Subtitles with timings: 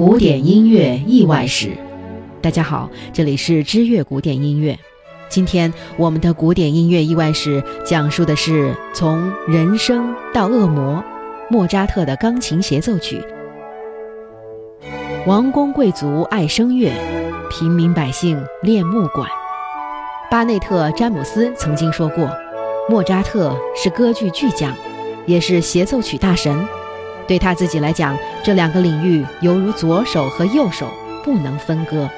[0.00, 1.76] 古典音乐意外史，
[2.40, 4.78] 大家好，这里是知乐古典音乐。
[5.28, 11.04] 今天我们的古典音乐意外史讲述的是从人生到恶魔，
[11.50, 13.22] 莫扎特的钢琴协奏曲。
[15.26, 16.90] 王公贵族爱声乐，
[17.50, 19.28] 平民百姓练木管。
[20.30, 22.26] 巴内特·詹姆斯曾经说过，
[22.88, 24.74] 莫扎特是歌剧巨匠，
[25.26, 26.58] 也是协奏曲大神。
[27.30, 30.88] 对他自己来讲，这两个领域犹如左手和右手，
[31.22, 32.10] 不能分割。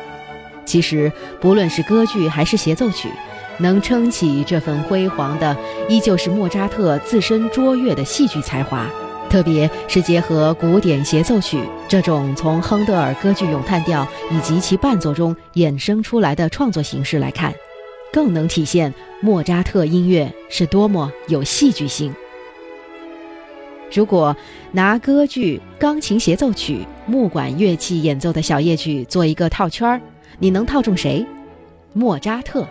[0.65, 3.11] 其实，不论是歌剧还是协奏曲，
[3.59, 5.55] 能撑起这份辉煌的，
[5.87, 8.87] 依旧是莫扎特自身卓越的戏剧才华。
[9.29, 17.53] 特别是结合古典协奏曲这种从亨德尔歌剧咏叹调以及其伴奏中衍生出来的创作形式来看，
[18.11, 22.15] 更能体现莫扎特音乐是多么有戏剧性。
[23.93, 24.35] 如果
[24.73, 30.01] 拿歌剧、钢琴协奏曲、木管乐器演奏的小夜曲做一个套圈儿，
[30.39, 31.27] 你能套中谁？
[31.93, 32.67] 莫扎特。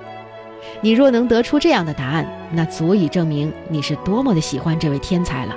[0.81, 5.55] 你若能得出这样的答案，那足以证明你是多么的喜欢这位天才了。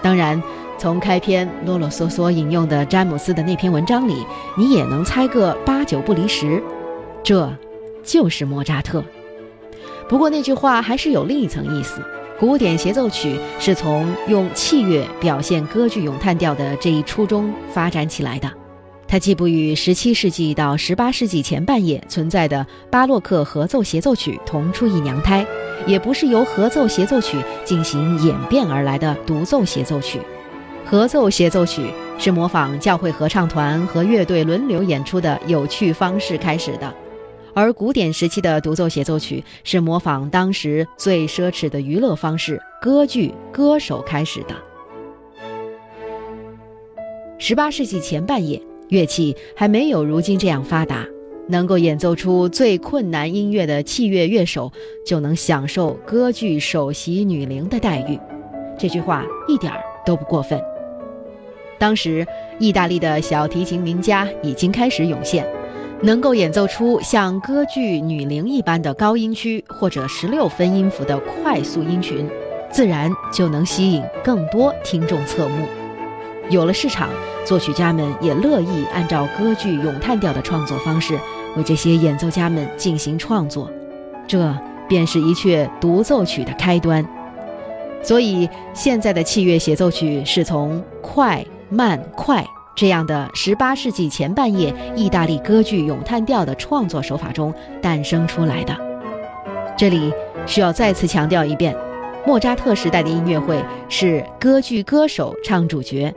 [0.00, 0.42] 当然，
[0.78, 4.24] 从开篇啰啰嗦嗦引用的詹姆斯的那篇文章里，
[4.56, 6.62] 你也能猜个八九不离十，
[7.22, 7.52] 这
[8.02, 9.04] 就是莫扎特。
[10.08, 12.00] 不过那句话还是有另一层意思。
[12.38, 18.48] 古典协奏曲是从用器乐表现歌剧咏叹调的这一初衷发展起来的，
[19.08, 25.44] 它既不与17世纪到18世纪前半叶存在的巴洛克合奏协奏曲同出一娘胎，
[25.84, 30.20] 也不是由合奏协奏曲进行演变而来的独奏协奏曲。
[30.86, 36.94] 合奏协奏曲是模仿教会合唱团和乐队轮流演出的有趣方式开始的。
[37.58, 44.54] 而古典时期的独奏协奏曲是模仿当时最奢侈的娱乐方式——歌剧歌手开始的。
[47.36, 51.04] 十八世纪前半叶，乐器还没有如今这样发达，
[51.48, 54.70] 能够演奏出最困难音乐的器乐乐手
[55.04, 58.16] 就能享受歌剧首席女伶的待遇。
[58.78, 60.62] 这句话一点儿都不过分。
[61.76, 62.24] 当时，
[62.60, 65.44] 意大利的小提琴名家已经开始涌现。
[66.00, 72.28] 能够演奏出像歌剧女伶一般的高音区或者十六分音符的快速音群，
[72.70, 75.66] 自然就能吸引更多听众侧目。
[76.50, 77.08] 有了市场，
[77.44, 81.18] 作曲家们也乐意按照歌剧咏叹调的创作方式
[81.56, 83.68] 为这些演奏家们进行创作，
[84.26, 84.56] 这
[84.88, 87.04] 便是一阙独奏曲的开端。
[88.02, 92.46] 所以，现在的器乐协奏曲是从快慢快。
[92.78, 97.52] 这样的十八世纪前半叶意大利歌剧咏叹调的创作手法中
[97.82, 98.78] 诞生出来的。
[99.76, 100.12] 这里
[100.46, 101.76] 需要再次强调一遍：
[102.24, 106.14] 莫扎特时代的音乐会是歌剧歌手唱主角。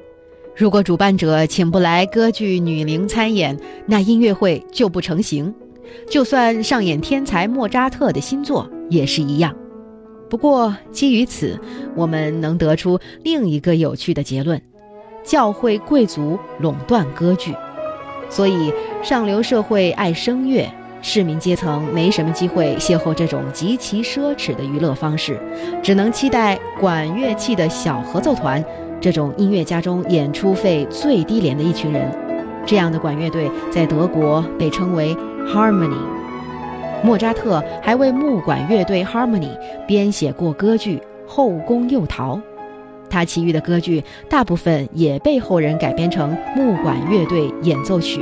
[0.55, 5.51] 如果主办者请不来歌剧女伶参演，那音乐会就不成形。
[6.07, 9.51] 就算上演天才莫扎特的新作也是一样。
[10.29, 11.59] 不过，基于此，
[11.95, 14.61] 我们能得出另一个有趣的结论。
[15.23, 17.53] 教会贵族垄断歌剧，
[18.29, 18.73] 所以
[19.03, 20.67] 上流社会爱声乐，
[21.01, 25.39] 市民阶层没什么机会邂逅这种极其奢侈的娱乐方式，
[25.83, 28.63] 只能期待管乐器的小合奏团
[28.99, 32.11] 这种音乐家中演出费最低廉的一群人。
[32.65, 35.15] 这样的管乐队在德国被称为
[35.47, 35.97] Harmony。
[37.03, 39.57] 莫扎特还为木管乐队 Harmony
[39.87, 42.35] 编写过歌剧《后宫诱逃》。
[43.11, 48.21] 他其余的歌剧大部分也被后人改编成木管乐队演奏曲，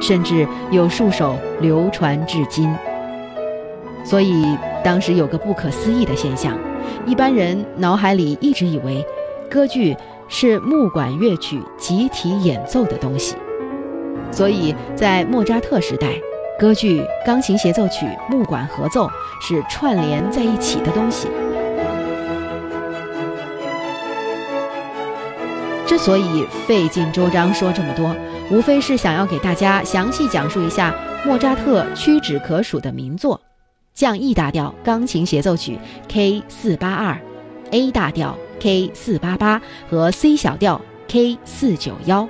[0.00, 2.72] 甚至有数首流传至今。
[4.04, 6.56] 所以当时有个不可思议的现象，
[7.06, 9.04] 一般人脑海里一直以为，
[9.50, 9.96] 歌剧
[10.28, 13.34] 是木管乐曲集体演奏的东西。
[14.30, 16.08] 所以在莫扎特时代，
[16.60, 19.08] 歌剧、钢琴协奏曲、木管合奏
[19.40, 21.28] 是串联在一起的东西。
[25.88, 28.14] 之所以费尽周章说这么多，
[28.50, 30.94] 无非是想要给大家详细讲述一下
[31.24, 33.40] 莫扎特屈指可数的名作：
[33.94, 37.18] 降 E 大调钢琴协奏曲 K 四八二
[37.70, 42.28] ，A 大调 K 四八八和 C 小调 K 四九幺。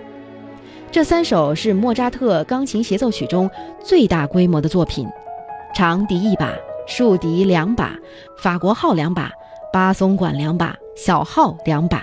[0.93, 3.51] 这三首是莫扎特钢琴协奏曲中
[3.83, 5.05] 最大规模的作品，
[5.75, 6.53] 长笛一把，
[6.87, 7.97] 竖笛两把，
[8.41, 9.33] 法国号两把，
[9.73, 12.01] 巴松管两把，小号两把。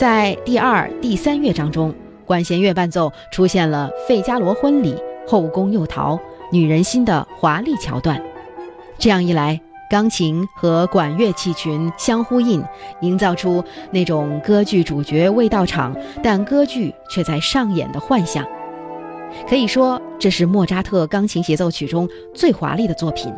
[0.00, 1.94] 在第二、第三乐章中，
[2.24, 4.94] 管弦乐伴奏出现了《费加罗婚礼》
[5.30, 6.16] 《后宫诱逃》
[6.50, 8.18] 《女人心》的华丽桥段。
[8.96, 9.60] 这样一来，
[9.90, 12.64] 钢琴和管乐器群相呼应，
[13.02, 18.42] 营造出那种歌剧主角未到场，但歌剧却在上演的幻象。
[19.46, 23.30] 可以说，这是莫扎特钢琴协奏曲中最华丽的作品，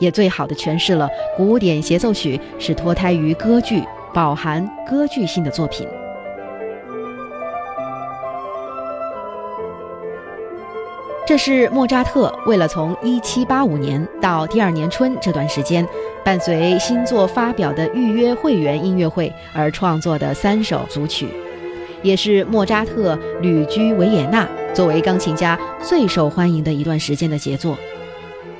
[0.00, 5.86] 也最好的诠释了古典协奏曲是脱胎于歌剧、饱含歌剧性的作品。
[11.28, 15.86] 这是莫扎特为了从1785年到第二年春这段时间，
[16.24, 21.28] 伴随新作发表的预约会员音乐会而创作的三首组曲，
[22.00, 27.76] 也是莫扎特旅居维也纳作为钢琴家最受欢迎的一段时间的杰作。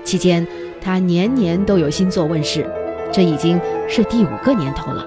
[0.04, 0.46] 期间，
[0.78, 2.70] 他年年都有新作问世，
[3.10, 5.06] 这已经是第五个年头了。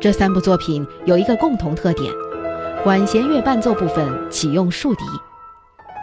[0.00, 2.12] 这三部作品有一个共同特点：
[2.82, 5.04] 管弦乐伴奏部分启用竖笛。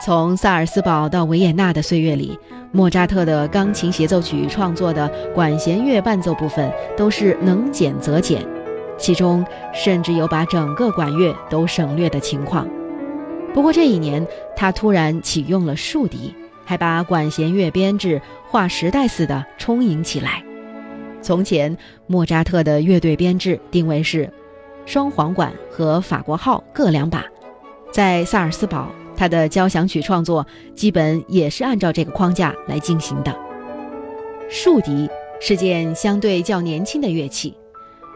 [0.01, 2.40] 从萨尔斯堡到维也纳的岁月里，
[2.72, 8.42] 莫扎特的钢琴协奏曲创作的管弦乐伴奏部分都是能减则减，
[8.98, 12.66] 其中甚至有把整个管乐都省略的情况。
[13.54, 14.25] 不过这一年，
[14.56, 20.42] 他突然启用了竖笛，还把管弦乐编制划时代似的充盈起来。
[21.22, 21.75] 从前，
[22.07, 24.31] 莫扎特的乐队编制定位是
[24.86, 27.25] 双簧管和法国号各两把，
[27.92, 28.88] 在萨尔斯堡。
[29.19, 33.36] 他的交响曲创作基本也是按照这个框架来进行的。
[34.50, 35.10] 竖笛
[35.42, 37.54] 是件相对较年轻的乐器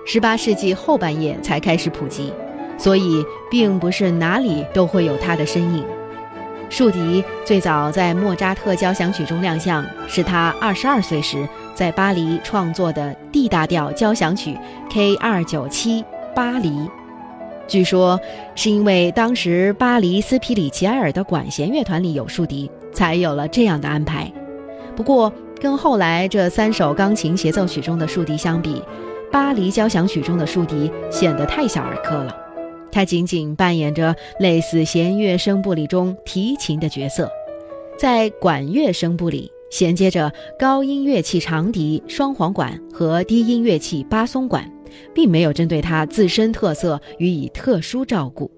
[0.07, 2.31] ，18世纪后半叶才开始普及，
[2.77, 5.83] 所以并不是哪里都会有它的身影。
[6.69, 14.57] 竖笛最早在莫扎特交响曲中亮相，是他22岁时在巴黎创作的 D 大调交响曲
[14.89, 16.89] K297 巴黎。
[17.73, 18.21] 据说
[18.53, 24.31] 是因为当时巴黎斯皮里奇埃尔的管弦乐团里有竖笛，才有了这样的安排。
[24.95, 28.79] 不过，跟后来这三首钢琴协奏曲中的竖笛相比，
[29.31, 32.37] 巴黎交响曲中的竖笛显得太小儿科了。
[32.91, 37.27] 它仅仅扮演着类似弦乐声部里中提琴的角色，
[37.97, 44.71] 在管乐声部里衔接着高音乐器长笛、双簧管和低音乐器巴松管。
[45.13, 48.51] 并没有针对它自身特色予以特殊照顾，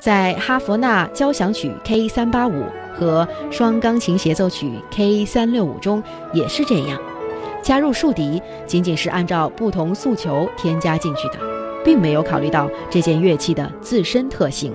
[0.00, 6.02] 在哈佛纳交响曲 K 三八五和双钢琴协奏曲 K 三六五中
[6.32, 7.00] 也是这样，
[7.62, 11.38] 加入竖笛仅仅是按照不同诉求添加进去的，
[11.84, 14.74] 并没有考虑到这件乐器的自身特性。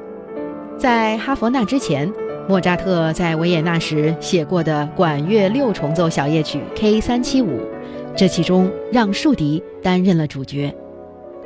[0.78, 2.12] 在哈佛纳之前，
[2.48, 7.60] 莫扎特在维也纳时写过的管乐六重奏小夜曲 K 三七五。
[8.18, 10.74] 这其中让竖笛担任了主角。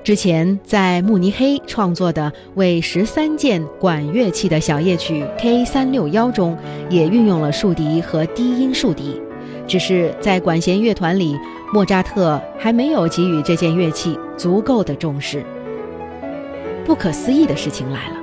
[0.03, 6.57] 之前在慕尼黑创作的为十三件管乐器的小夜曲 K 三六幺中，
[6.89, 9.21] 也运用了竖笛和低音竖笛，
[9.67, 11.37] 只是在管弦乐团里，
[11.73, 15.43] 莫扎特还没有给予这件乐器足够的重视。
[16.85, 18.20] 不可思议的事情来了。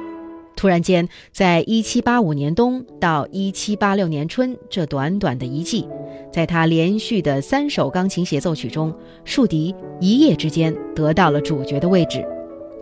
[0.59, 5.89] 突然间，在一七八五年冬到一七八六年春这短短的一季，
[6.33, 8.93] 在他连续的三首钢琴协奏曲中，
[9.25, 12.27] 竖笛一夜之间得到了主角的位置，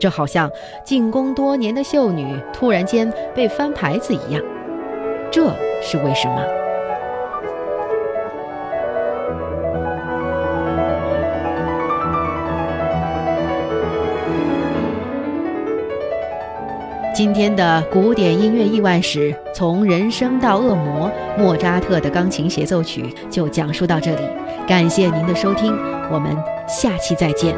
[0.01, 0.51] 这好像
[0.87, 4.43] 进宫多年的秀女突然间被翻牌子一样。
[5.31, 6.66] 这是为什么？
[17.17, 24.21] 今天的古典音乐意外史，从人生到恶魔，莫扎特的钢琴协奏曲就讲述到这里。
[24.69, 25.75] 感谢您的收听，
[26.13, 26.37] 我们
[26.69, 27.57] 下期再见。